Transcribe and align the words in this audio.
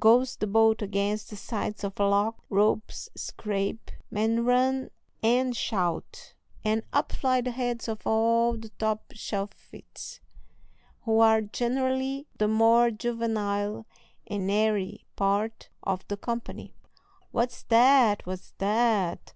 goes 0.00 0.34
the 0.34 0.46
boat 0.48 0.82
against 0.82 1.30
the 1.30 1.36
sides 1.36 1.84
of 1.84 2.00
a 2.00 2.04
lock; 2.08 2.42
ropes 2.50 3.08
scrape, 3.14 3.92
men 4.10 4.44
run 4.44 4.90
and 5.22 5.56
shout; 5.56 6.34
and 6.64 6.82
up 6.92 7.12
fly 7.12 7.40
the 7.40 7.52
heads 7.52 7.86
of 7.86 8.04
all 8.04 8.56
the 8.56 8.70
top 8.80 9.10
shelfites, 9.14 10.18
who 11.02 11.20
are 11.20 11.40
generally 11.40 12.26
the 12.36 12.48
more 12.48 12.90
juvenile 12.90 13.86
and 14.26 14.50
airy 14.50 15.06
part 15.14 15.68
of 15.84 16.04
the 16.08 16.16
company. 16.16 16.74
"What's 17.30 17.62
that! 17.62 18.26
what's 18.26 18.54
that!" 18.58 19.20